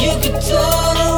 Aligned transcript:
You 0.00 0.12
could 0.22 0.40
talk. 0.40 1.09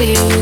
you 0.00 0.37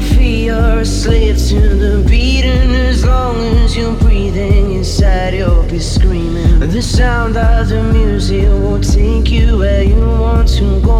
your 0.00 0.16
feet, 0.16 0.44
you're 0.44 0.80
a 0.80 0.84
slave 0.84 1.38
to 1.38 1.60
the 1.60 2.04
beating. 2.08 2.74
As 2.74 3.04
long 3.04 3.36
as 3.64 3.76
you're 3.76 3.94
breathing 3.94 4.72
inside, 4.72 5.34
you'll 5.34 5.62
be 5.64 5.78
screaming. 5.78 6.60
The 6.60 6.82
sound 6.82 7.36
of 7.36 7.68
the 7.68 7.82
music 7.82 8.48
will 8.48 8.80
take 8.80 9.30
you 9.30 9.58
where 9.58 9.82
you 9.82 9.96
want 9.96 10.48
to 10.58 10.80
go. 10.80 10.96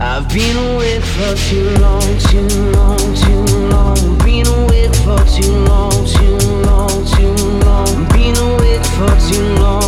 I've 0.00 0.28
been 0.28 0.56
awake 0.56 1.04
for 1.14 1.34
too 1.48 1.70
long, 1.84 2.08
too 2.30 2.48
long, 2.76 3.04
too 3.22 3.44
long. 3.72 4.18
Been 4.24 4.46
awake 4.46 4.94
for 5.04 5.20
too 5.36 5.54
long, 5.70 5.98
too 6.14 6.38
long, 6.66 6.96
too 7.14 7.34
long. 7.66 8.08
Been 8.14 8.36
awake 8.36 8.86
for 8.96 9.14
too 9.30 9.48
long. 9.62 9.87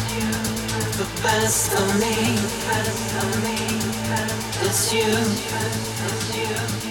the 1.01 1.21
best 1.23 1.73
of 1.73 1.99
me. 1.99 2.37
It's 4.63 4.93
you. 4.93 5.01
It's 6.05 6.85
you. 6.85 6.90